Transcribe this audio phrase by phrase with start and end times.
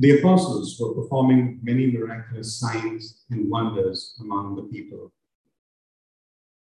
[0.00, 5.12] The apostles were performing many miraculous signs and wonders among the people.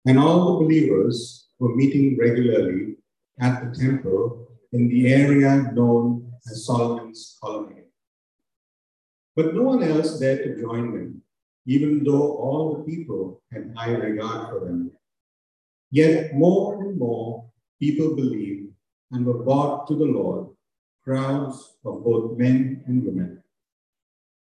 [0.04, 2.96] And all the believers were meeting regularly
[3.40, 7.86] at the temple in the area known as Solomon's colonnade.
[9.34, 11.22] But no one else dared to join them,
[11.64, 14.90] even though all the people had high regard for them.
[15.92, 17.44] Yet more and more
[17.78, 18.72] people believed
[19.10, 20.48] and were brought to the Lord
[21.04, 23.42] crowds of both men and women.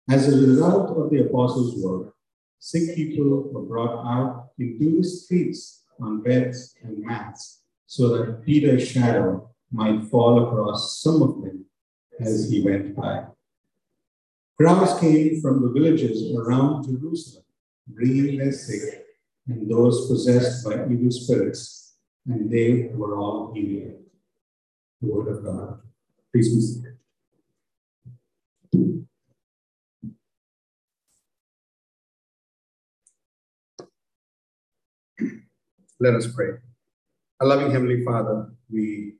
[0.10, 2.16] As a result of the apostles' work,
[2.58, 8.88] sick people were brought out into the streets on beds and mats so that Peter's
[8.88, 11.66] shadow might fall across some of them
[12.20, 13.24] as he went by.
[14.58, 17.44] Crowds came from the villages around Jerusalem,
[17.88, 19.05] bringing their sick
[19.48, 21.96] and those possessed by evil spirits,
[22.28, 24.02] and they were all healed.
[25.02, 25.80] The word of God.
[26.32, 26.96] Please be seated.
[36.00, 36.58] Let us pray.
[37.40, 39.14] Our loving Heavenly Father, we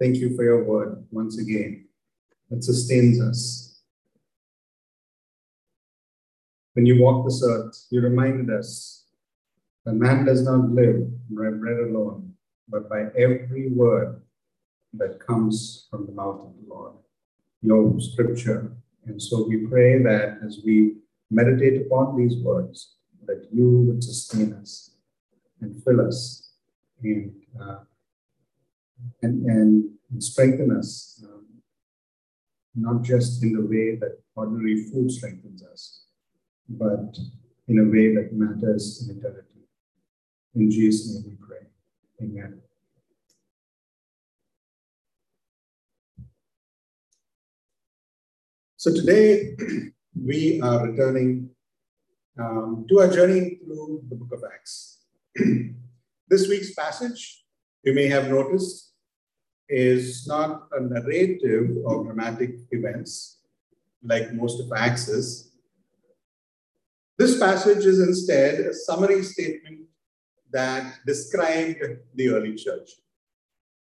[0.00, 1.86] thank you for your word once again
[2.50, 3.80] that sustains us.
[6.74, 9.01] When you walk this earth, you reminded us
[9.84, 12.34] that man does not live by bread alone,
[12.68, 14.22] but by every word
[14.94, 16.94] that comes from the mouth of the Lord,
[17.62, 18.72] your scripture.
[19.06, 20.96] And so we pray that as we
[21.30, 24.90] meditate upon these words, that you would sustain us
[25.60, 26.52] and fill us
[27.02, 27.78] and, uh,
[29.22, 31.46] and, and, strengthen us, um,
[32.74, 36.04] not just in the way that ordinary food strengthens us,
[36.68, 37.16] but
[37.66, 39.51] in a way that matters in eternity.
[40.54, 41.66] In Jesus' name we pray.
[42.22, 42.60] Amen.
[48.76, 49.56] So today
[50.14, 51.48] we are returning
[52.38, 54.98] um, to our journey through the book of Acts.
[56.28, 57.44] this week's passage,
[57.82, 58.92] you may have noticed,
[59.70, 63.38] is not a narrative of dramatic events
[64.02, 65.52] like most of Acts is.
[67.16, 69.86] This passage is instead a summary statement
[70.52, 71.82] that described
[72.14, 72.90] the early church.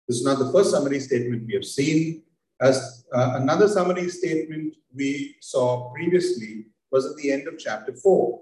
[0.07, 2.23] This is not the first summary statement we have seen.
[2.61, 8.41] As uh, another summary statement we saw previously was at the end of chapter 4.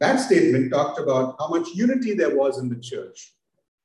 [0.00, 3.34] That statement talked about how much unity there was in the church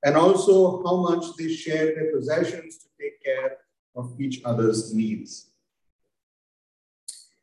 [0.06, 3.58] and also how much they shared their possessions to take care
[3.96, 5.52] of each other's needs.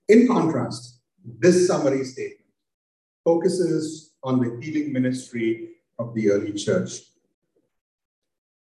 [0.08, 2.40] In contrast, this summary statement
[3.24, 6.92] focuses on the healing ministry of the early church.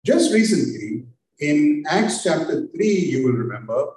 [0.06, 1.08] Just recently,
[1.40, 3.88] in Acts chapter 3, you will remember,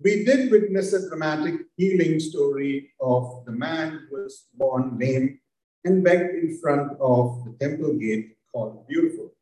[0.00, 5.40] we did witness a dramatic healing story of the man who was born lame
[5.84, 9.32] and begged in front of the temple gate called Beautiful.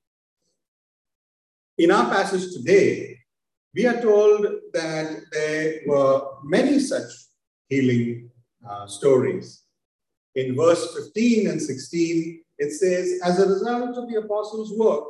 [1.78, 3.18] In our passage today,
[3.74, 7.10] we are told that there were many such
[7.68, 8.30] healing
[8.68, 9.64] uh, stories.
[10.34, 15.04] In verse 15 and 16, it says, As a result of the apostles' work,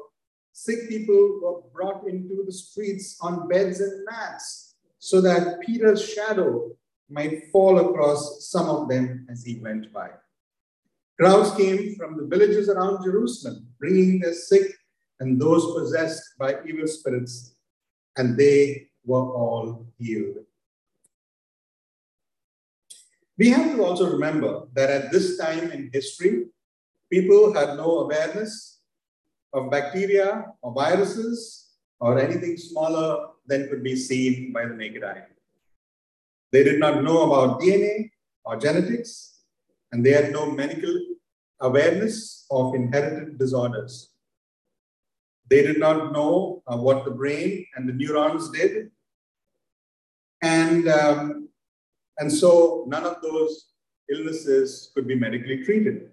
[0.52, 6.70] sick people were brought into the streets on beds and mats so that Peter's shadow
[7.10, 10.08] might fall across some of them as he went by.
[11.20, 14.72] Crowds came from the villages around Jerusalem, bringing their sick
[15.20, 17.54] and those possessed by evil spirits,
[18.16, 20.38] and they were all healed.
[23.36, 26.46] We have to also remember that at this time in history,
[27.12, 28.80] people had no awareness
[29.52, 31.40] of bacteria or viruses
[32.00, 33.08] or anything smaller
[33.46, 35.24] than could be seen by the naked eye.
[36.52, 38.10] They did not know about DNA
[38.44, 39.40] or genetics,
[39.90, 40.94] and they had no medical
[41.60, 44.10] awareness of inherited disorders.
[45.50, 48.90] They did not know uh, what the brain and the neurons did.
[50.40, 51.48] And, um,
[52.18, 53.66] and so none of those
[54.10, 56.12] illnesses could be medically treated.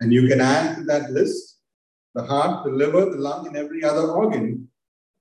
[0.00, 1.58] And you can add to that list
[2.14, 4.68] the heart, the liver, the lung, and every other organ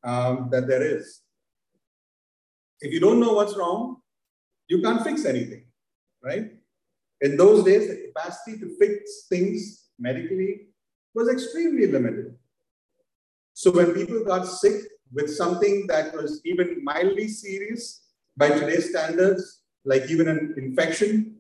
[0.04, 1.22] um, that there is.
[2.82, 3.98] If you don't know what's wrong,
[4.68, 5.66] you can't fix anything,
[6.24, 6.52] right?
[7.22, 10.68] In those days, the capacity to fix things medically
[11.14, 12.36] was extremely limited.
[13.54, 14.82] So when people got sick
[15.12, 21.38] with something that was even mildly serious by today's standards, like even an infection,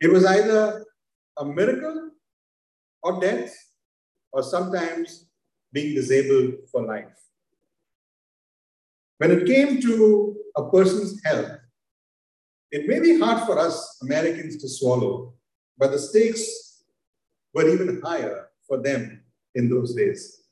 [0.00, 0.84] it was either
[1.38, 2.10] a miracle
[3.06, 3.54] or death,
[4.32, 5.26] or sometimes
[5.72, 7.16] being disabled for life.
[9.18, 11.52] When it came to a person's health,
[12.72, 15.34] it may be hard for us Americans to swallow,
[15.78, 16.82] but the stakes
[17.54, 19.22] were even higher for them
[19.54, 20.42] in those days.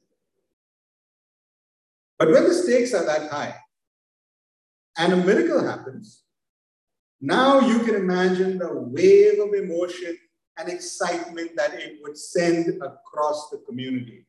[2.18, 3.56] But when the stakes are that high
[4.96, 6.22] and a miracle happens,
[7.20, 10.16] now you can imagine the wave of emotion
[10.58, 14.26] and excitement that it would send across the community.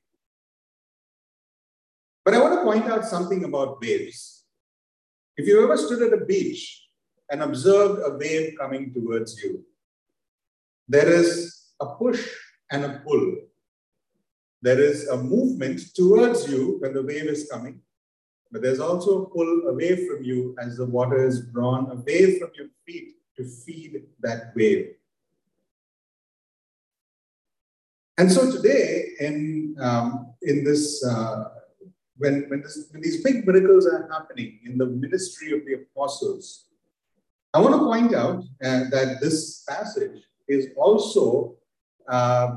[2.23, 4.43] But I want to point out something about waves.
[5.37, 6.87] If you ever stood at a beach
[7.29, 9.63] and observed a wave coming towards you,
[10.87, 12.27] there is a push
[12.71, 13.35] and a pull.
[14.61, 17.81] There is a movement towards you when the wave is coming,
[18.51, 22.49] but there's also a pull away from you as the water is drawn away from
[22.55, 24.95] your feet to feed that wave.
[28.17, 31.49] And so today, in, um, in this uh,
[32.17, 36.67] when, when, this, when these big miracles are happening in the ministry of the apostles,
[37.53, 41.55] I want to point out uh, that this passage is also
[42.07, 42.55] uh,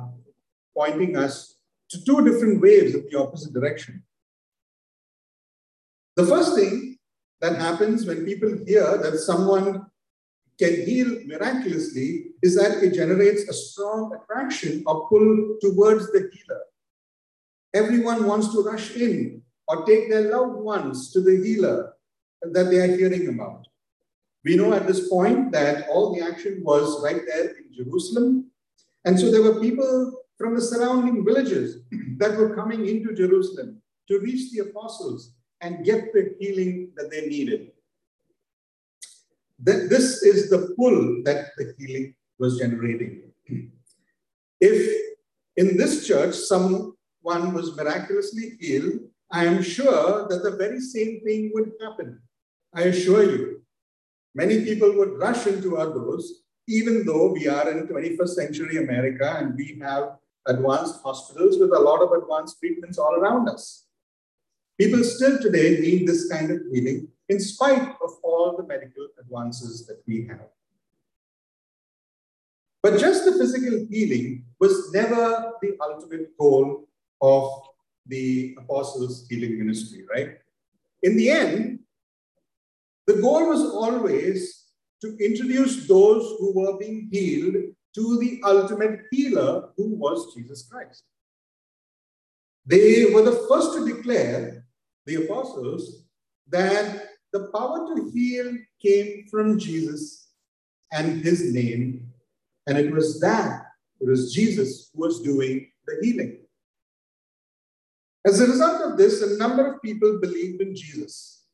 [0.76, 1.56] pointing us
[1.90, 4.02] to two different waves in the opposite direction.
[6.16, 6.98] The first thing
[7.40, 9.86] that happens when people hear that someone
[10.58, 16.62] can heal miraculously is that it generates a strong attraction or pull towards the healer.
[17.74, 21.94] Everyone wants to rush in or take their loved ones to the healer
[22.42, 23.66] that they are hearing about.
[24.44, 28.50] We know at this point that all the action was right there in Jerusalem.
[29.04, 31.82] And so there were people from the surrounding villages
[32.18, 37.26] that were coming into Jerusalem to reach the apostles and get the healing that they
[37.26, 37.72] needed.
[39.58, 43.22] That This is the pull that the healing was generating.
[44.60, 45.14] If
[45.56, 49.00] in this church someone was miraculously healed,
[49.30, 52.20] I am sure that the very same thing would happen.
[52.74, 53.62] I assure you.
[54.34, 59.36] Many people would rush into our doors, even though we are in 21st century America
[59.38, 63.86] and we have advanced hospitals with a lot of advanced treatments all around us.
[64.78, 69.86] People still today need this kind of healing in spite of all the medical advances
[69.86, 70.48] that we have.
[72.88, 76.88] But just the physical healing was never the ultimate goal
[77.20, 77.50] of
[78.06, 80.38] the apostles' healing ministry, right?
[81.02, 81.80] In the end,
[83.06, 84.70] the goal was always
[85.02, 87.56] to introduce those who were being healed
[87.94, 91.02] to the ultimate healer, who was Jesus Christ.
[92.64, 94.64] They were the first to declare,
[95.04, 96.04] the apostles,
[96.48, 100.28] that the power to heal came from Jesus
[100.90, 102.07] and his name.
[102.68, 103.62] And it was that,
[104.00, 106.38] it was Jesus who was doing the healing.
[108.26, 111.46] As a result of this, a number of people believed in Jesus.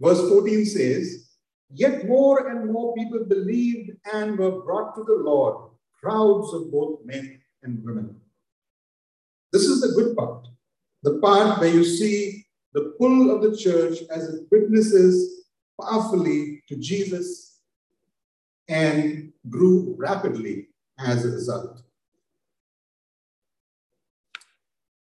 [0.00, 1.28] Verse 14 says,
[1.72, 5.70] Yet more and more people believed and were brought to the Lord,
[6.00, 8.16] crowds of both men and women.
[9.52, 10.46] This is the good part,
[11.02, 15.46] the part where you see the pull of the church as it witnesses
[15.80, 17.58] powerfully to Jesus
[18.68, 21.82] and grew rapidly as a result.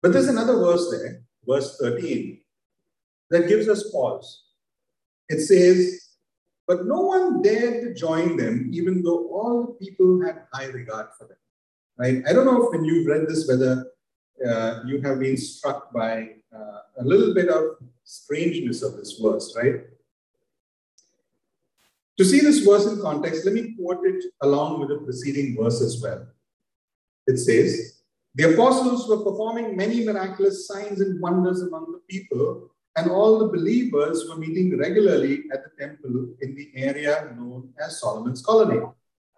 [0.02, 2.40] But there's another verse there, verse 13,
[3.30, 4.44] that gives us pause.
[5.28, 6.08] It says,
[6.66, 11.08] But no one dared to join them, even though all the people had high regard
[11.18, 11.36] for them.
[11.98, 12.22] Right?
[12.28, 13.86] I don't know if when you've read this, whether
[14.46, 19.54] uh, you have been struck by uh, a little bit of strangeness of this verse,
[19.56, 19.82] right?
[22.18, 25.80] To see this verse in context, let me quote it along with the preceding verse
[25.80, 26.26] as well.
[27.28, 27.98] It says,
[28.34, 33.48] the apostles were performing many miraculous signs and wonders among the people, and all the
[33.48, 38.82] believers were meeting regularly at the temple in the area known as Solomon's colonnade.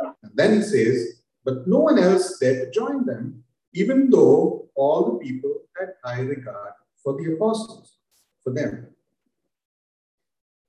[0.00, 3.44] And then it says, But no one else dared to join them,
[3.74, 6.72] even though all the people had high regard
[7.02, 7.98] for the apostles,
[8.42, 8.88] for them.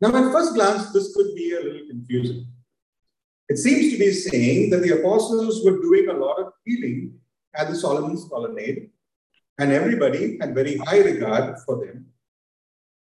[0.02, 2.48] Now, at first glance, this could be a little confusing.
[3.48, 7.20] It seems to be saying that the apostles were doing a lot of healing
[7.54, 8.90] at the Solomon's colonnade,
[9.60, 12.08] and everybody had very high regard for them.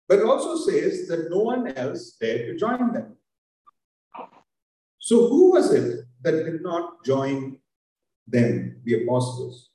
[0.08, 3.16] But it also says that no one else dared to join them.
[4.98, 7.58] So, who was it that did not join
[8.28, 9.70] them, the apostles?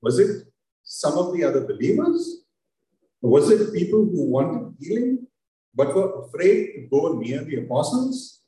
[0.00, 0.46] Was it
[0.84, 2.44] some of the other believers?
[3.20, 5.25] Was it people who wanted healing
[5.76, 8.40] but were afraid to go near the apostles?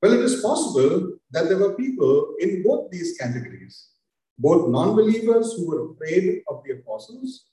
[0.00, 3.92] Well, it is possible that there were people in both these categories
[4.38, 7.44] both non believers who were afraid of the apostles,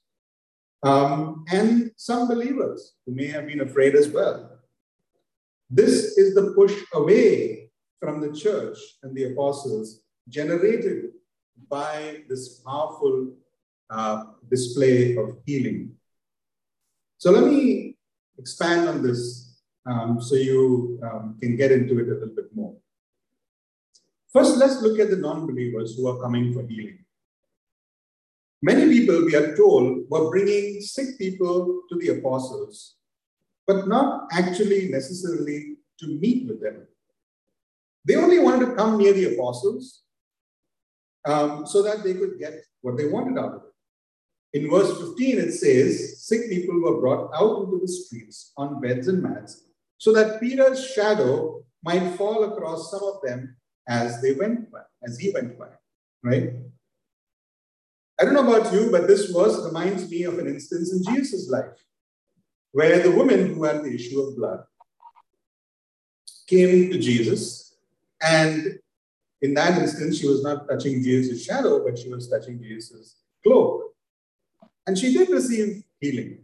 [0.84, 4.60] um, and some believers who may have been afraid as well.
[5.69, 7.69] This is the push away
[8.00, 11.12] from the church and the apostles generated
[11.69, 13.34] by this powerful
[13.89, 15.91] uh, display of healing.
[17.17, 17.98] So let me
[18.39, 22.75] expand on this um, so you um, can get into it a little bit more.
[24.31, 27.00] First, let's look at the non believers who are coming for healing.
[28.62, 32.96] Many people, we are told, were bringing sick people to the apostles,
[33.65, 36.86] but not actually necessarily to meet with them.
[38.05, 40.03] They only wanted to come near the apostles
[41.25, 43.68] um, so that they could get what they wanted out of it.
[44.53, 49.07] In verse 15, it says, Sick people were brought out into the streets on beds
[49.07, 49.65] and mats,
[49.97, 53.55] so that Peter's shadow might fall across some of them
[53.87, 55.69] as they went by, as he went by.
[56.23, 56.53] Right?
[58.19, 61.49] I don't know about you, but this verse reminds me of an instance in Jesus'
[61.49, 61.85] life
[62.71, 64.63] where the woman who had the issue of blood
[66.47, 67.75] came to Jesus.
[68.21, 68.79] And
[69.41, 73.88] in that instance, she was not touching Jesus' shadow, but she was touching Jesus' cloak.
[74.89, 76.39] And she did receive healing.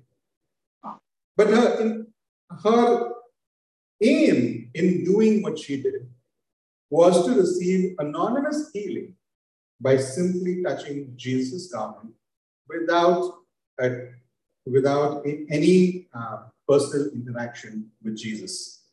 [1.35, 2.05] But her, in,
[2.63, 3.11] her
[4.03, 6.07] aim in doing what she did
[6.91, 9.15] was to receive anonymous healing
[9.81, 12.13] by simply touching Jesus' garment
[12.69, 13.33] without,
[13.79, 14.11] a,
[14.67, 18.83] without any uh, personal interaction with Jesus.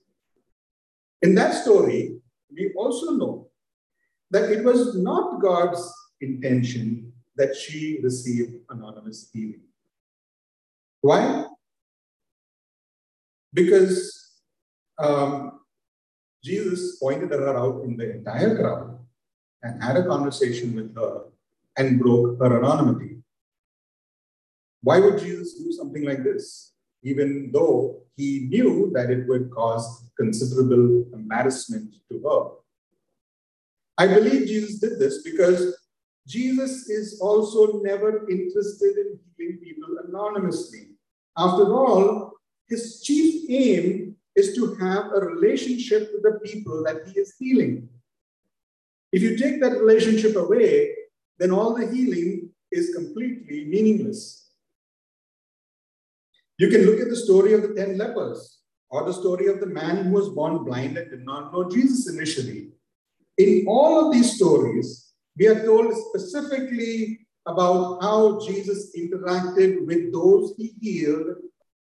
[1.21, 3.49] In that story, we also know
[4.31, 5.93] that it was not God's
[6.23, 9.63] intention that she received anonymous healing.
[11.01, 11.47] Why?
[13.53, 14.31] Because
[14.99, 15.61] um,
[16.43, 18.99] Jesus pointed her out in the entire crowd
[19.63, 21.25] and had a conversation with her
[21.77, 23.17] and broke her anonymity.
[24.83, 26.73] Why would Jesus do something like this,
[27.03, 32.63] even though he knew that it would cause considerable embarrassment to her?
[33.97, 35.77] I believe Jesus did this because
[36.27, 40.91] Jesus is also never interested in healing people anonymously.
[41.37, 42.33] After all,
[42.69, 47.89] his chief aim is to have a relationship with the people that he is healing.
[49.13, 50.95] If you take that relationship away,
[51.39, 54.51] then all the healing is completely meaningless.
[56.59, 58.59] You can look at the story of the 10 lepers
[58.91, 62.09] or the story of the man who was born blind and did not know Jesus
[62.09, 62.71] initially.
[63.39, 70.55] In all of these stories, we are told specifically about how Jesus interacted with those
[70.57, 71.37] he healed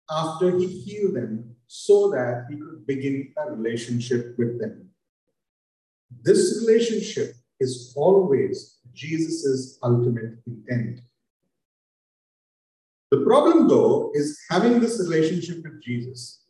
[0.09, 4.89] after he healed them so that he could begin a relationship with them.
[6.23, 11.01] This relationship is always Jesus' ultimate intent.
[13.11, 16.43] The problem, though, is having this relationship with Jesus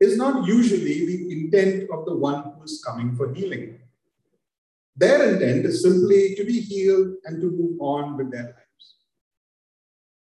[0.00, 3.78] is not usually the intent of the one who is coming for healing.
[4.96, 8.84] Their intent is simply to be healed and to move on with their lives.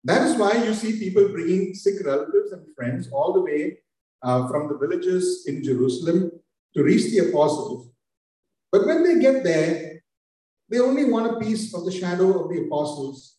[0.04, 3.78] That is why you see people bringing sick relatives and friends all the way
[4.22, 6.30] uh, from the villages in Jerusalem
[6.74, 7.94] to reach the apostles
[8.74, 10.02] but when they get there,
[10.68, 13.36] they only want a piece of the shadow of the apostles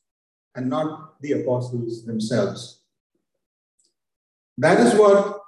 [0.55, 2.81] and not the apostles themselves.
[4.57, 5.41] That is what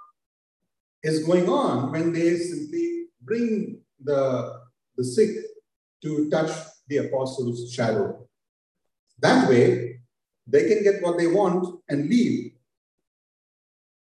[1.04, 4.60] is going on when they simply bring the,
[4.98, 5.38] the sick
[6.02, 6.52] to touch
[6.88, 8.28] the apostles' shadow.
[9.20, 10.00] That way,
[10.46, 12.54] they can get what they want and leave.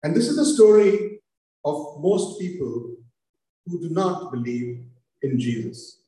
[0.04, 1.20] And this is the story
[1.64, 2.96] of most people
[3.66, 4.84] who do not believe
[5.22, 6.02] in Jesus,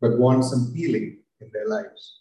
[0.00, 2.20] but want some healing in their lives.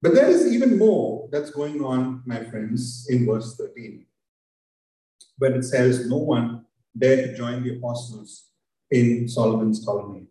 [0.00, 4.04] But there is even more that's going on, my friends, in verse 13,
[5.38, 6.64] when it says, No one
[6.98, 8.51] dared to join the apostles
[8.92, 10.26] in Solomon's colonnade.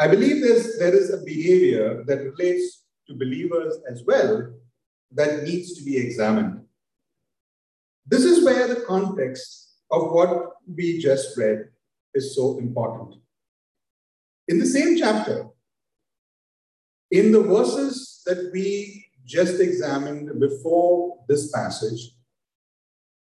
[0.00, 4.52] I believe there's, there is a behavior that relates to believers as well
[5.12, 6.62] that needs to be examined.
[8.06, 11.68] This is where the context of what we just read
[12.14, 13.16] is so important.
[14.48, 15.46] In the same chapter,
[17.10, 22.16] in the verses that we just examined before this passage,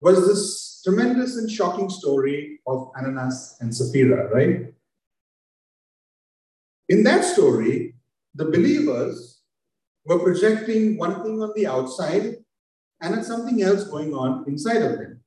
[0.03, 4.75] was this tremendous and shocking story of Ananias and Sapphira, right?
[6.89, 7.95] In that story,
[8.35, 9.41] the believers
[10.05, 12.37] were projecting one thing on the outside
[13.01, 15.21] and had something else going on inside of them.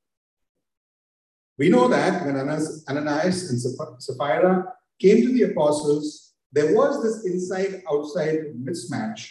[1.58, 7.82] We know that when Ananias and Sapphira came to the apostles, there was this inside
[7.90, 9.30] outside mismatch.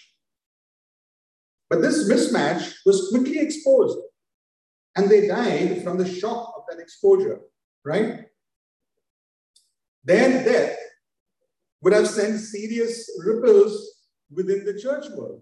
[1.69, 3.99] But this mismatch was quickly exposed,
[4.95, 7.39] and they died from the shock of that exposure,
[7.83, 8.25] right?
[10.03, 10.77] Their death
[11.81, 13.91] would have sent serious ripples
[14.31, 15.41] within the church world.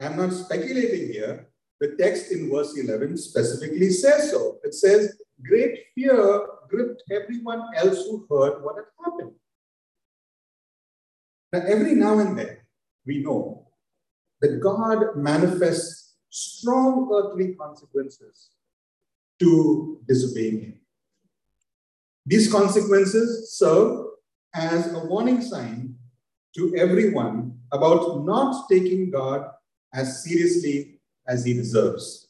[0.00, 1.48] I'm not speculating here.
[1.80, 4.58] The text in verse 11 specifically says so.
[4.64, 9.32] It says, Great fear gripped everyone else who heard what had happened.
[11.52, 12.56] Now, every now and then,
[13.06, 13.68] we know
[14.40, 18.50] that God manifests strong earthly consequences
[19.40, 20.80] to disobeying Him.
[22.24, 24.06] These consequences serve
[24.54, 25.94] as a warning sign
[26.56, 29.50] to everyone about not taking God
[29.92, 32.28] as seriously as He deserves.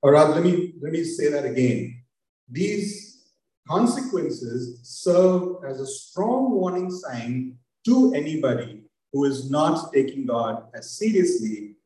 [0.00, 2.02] Or rather, let me, let me say that again.
[2.48, 3.30] These
[3.68, 10.96] consequences serve as a strong warning sign to anybody who is not taking God as
[10.96, 11.76] seriously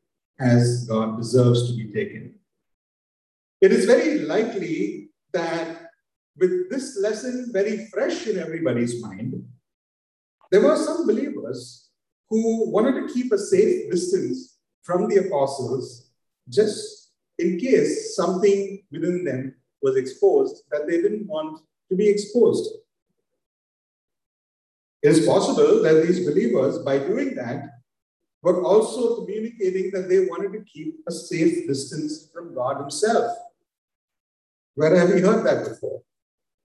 [0.43, 2.35] as God deserves to be taken.
[3.61, 5.89] It is very likely that
[6.37, 9.45] with this lesson very fresh in everybody's mind,
[10.51, 11.89] there were some believers
[12.29, 16.11] who wanted to keep a safe distance from the apostles
[16.49, 22.69] just in case something within them was exposed that they didn't want to be exposed.
[25.01, 27.82] It is possible that these believers, by doing that,
[28.43, 33.35] were also communicating that they wanted to keep a safe distance from God Himself.
[34.75, 36.01] Where have you heard that before?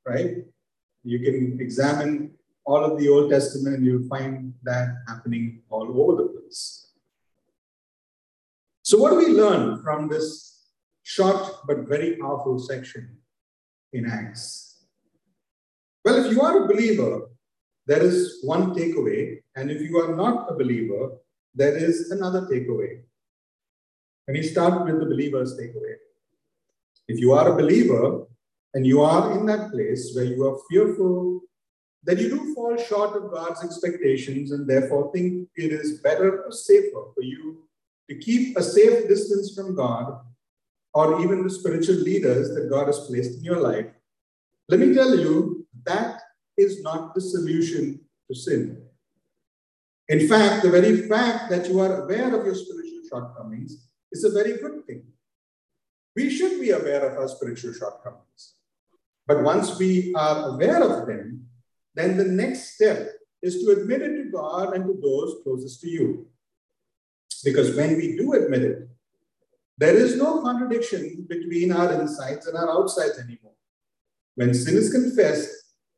[0.04, 0.44] Right?
[1.04, 6.22] You can examine all of the Old Testament and you'll find that happening all over
[6.22, 6.88] the place.
[8.82, 10.66] So, what do we learn from this
[11.02, 13.18] short but very powerful section
[13.92, 14.84] in Acts?
[16.04, 17.28] Well, if you are a believer,
[17.86, 19.42] there is one takeaway.
[19.54, 21.10] And if you are not a believer,
[21.54, 23.00] there is another takeaway.
[24.26, 25.94] And we start with the believer's takeaway.
[27.08, 28.26] If you are a believer
[28.74, 31.40] and you are in that place where you are fearful,
[32.04, 36.52] then you do fall short of God's expectations and therefore think it is better or
[36.52, 37.64] safer for you
[38.08, 40.20] to keep a safe distance from God
[40.94, 43.86] or even the spiritual leaders that God has placed in your life.
[44.68, 46.20] Let me tell you, that
[46.56, 48.87] is not the solution to sin.
[50.08, 54.30] In fact, the very fact that you are aware of your spiritual shortcomings is a
[54.30, 55.04] very good thing.
[56.16, 58.54] We should be aware of our spiritual shortcomings.
[59.26, 61.46] But once we are aware of them,
[61.94, 63.10] then the next step
[63.42, 66.26] is to admit it to God and to those closest to you.
[67.44, 68.88] Because when we do admit it,
[69.76, 73.52] there is no contradiction between our insides and our outsides anymore.
[74.34, 75.50] When sin is confessed,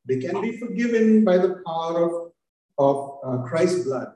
[0.06, 2.19] they can be forgiven by the power of,
[2.80, 4.08] of uh, Christ's blood.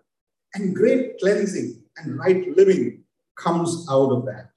[0.55, 3.05] And great cleansing and right living
[3.37, 4.51] comes out of that.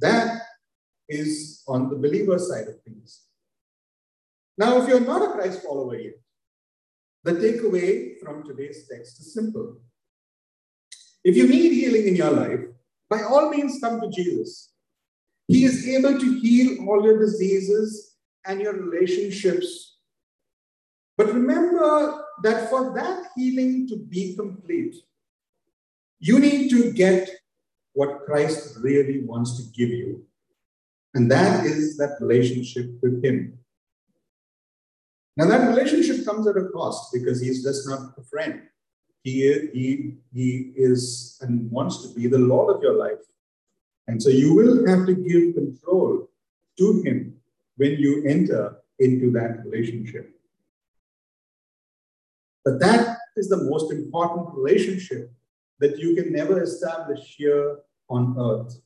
[0.00, 0.42] That
[1.08, 3.22] is on the believer side of things.
[4.56, 6.14] Now, if you're not a Christ follower yet,
[7.24, 9.76] the takeaway from today's text is simple.
[11.22, 12.60] If you need healing in your life,
[13.08, 14.72] by all means come to Jesus.
[15.46, 18.16] He is able to heal all your diseases
[18.46, 19.87] and your relationships.
[21.18, 24.94] But remember that for that healing to be complete,
[26.20, 27.28] you need to get
[27.92, 30.24] what Christ really wants to give you.
[31.14, 33.58] And that is that relationship with Him.
[35.36, 38.62] Now, that relationship comes at a cost because He's just not a friend.
[39.24, 39.40] He,
[39.74, 43.24] he, he is and wants to be the Lord of your life.
[44.06, 46.28] And so you will have to give control
[46.78, 47.34] to Him
[47.76, 50.37] when you enter into that relationship.
[52.68, 55.32] But that is the most important relationship
[55.80, 57.78] that you can never establish here
[58.10, 58.78] on earth.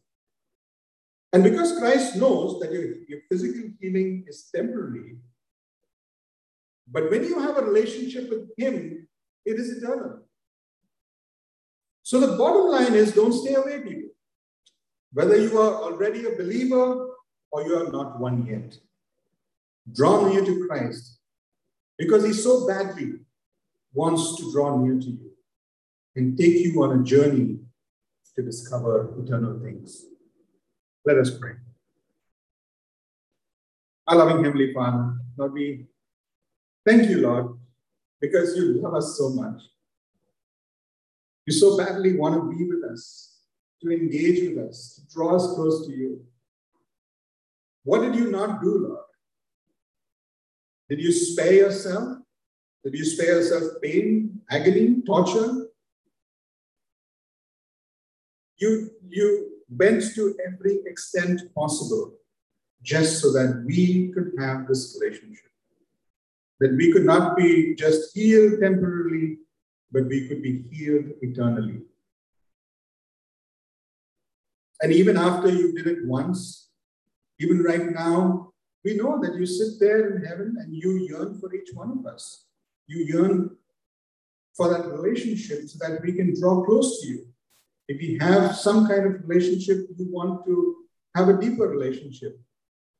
[1.32, 5.16] And because Christ knows that your, your physical healing is temporary,
[6.92, 9.08] but when you have a relationship with Him,
[9.44, 10.20] it is eternal.
[12.04, 14.10] So the bottom line is don't stay away, people.
[15.12, 17.08] Whether you are already a believer
[17.50, 18.78] or you are not one yet.
[19.92, 21.18] Draw near to Christ
[21.98, 23.14] because he so badly
[23.92, 25.30] wants to draw near to you
[26.16, 27.58] and take you on a journey
[28.36, 30.06] to discover eternal things.
[31.04, 31.52] Let us pray.
[34.06, 35.86] Our loving Heavenly Father, Lord, we
[36.86, 37.58] thank you, Lord,
[38.20, 39.62] because you love us so much.
[41.46, 43.38] You so badly want to be with us,
[43.82, 46.24] to engage with us, to draw us close to you.
[47.84, 49.04] What did you not do, Lord?
[50.88, 52.18] Did you spare yourself?
[52.84, 55.68] Did you spare yourself pain, agony, torture?
[58.62, 62.14] you, you went to every extent possible
[62.82, 65.50] just so that we could have this relationship.
[66.60, 69.38] That we could not be just healed temporarily,
[69.90, 71.82] but we could be healed eternally.
[74.80, 76.70] And even after you did it once,
[77.40, 78.52] even right now,
[78.84, 82.06] we know that you sit there in heaven and you yearn for each one of
[82.06, 82.46] us.
[82.86, 83.56] You yearn
[84.54, 87.26] for that relationship so that we can draw close to you.
[87.88, 90.76] If we have some kind of relationship, you want to
[91.14, 92.40] have a deeper relationship.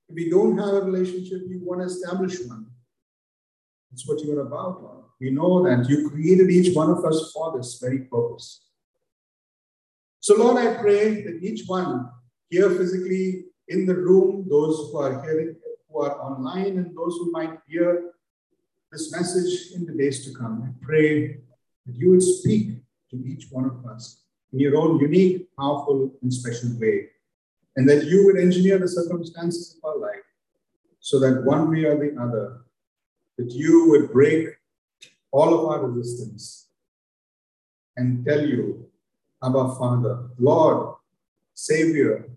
[0.08, 2.66] If we don't have a relationship, you want to establish one.
[3.90, 5.04] That's what you are about, Lord.
[5.20, 8.62] We know that you created each one of us for this very purpose.
[10.20, 12.10] So, Lord, I pray that each one
[12.48, 15.56] here physically in the room, those who are hearing,
[15.88, 18.12] who are online, and those who might hear
[18.92, 21.38] this message in the days to come, I pray
[21.86, 22.76] that you would speak
[23.10, 24.20] to each one of us
[24.52, 27.08] in your own unique, powerful, and special way,
[27.76, 30.26] and that you would engineer the circumstances of our life
[31.00, 32.60] so that one way or the other,
[33.38, 34.48] that you would break
[35.30, 36.68] all of our resistance
[37.96, 38.86] and tell you,
[39.42, 40.96] Abba Father, Lord,
[41.54, 42.28] Savior,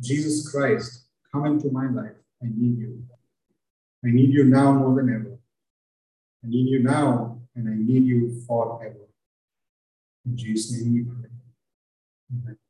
[0.00, 2.16] Jesus Christ, come into my life.
[2.42, 3.04] I need you.
[4.04, 5.33] I need you now more than ever.
[6.44, 9.08] I need you now, and I need you forever.
[10.26, 11.30] In Jesus' name we pray.
[12.32, 12.63] Amen.